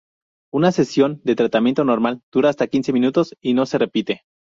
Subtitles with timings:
[0.51, 4.23] Una sesión de tratamiento normal dura hasta quince minutos, y no se repite.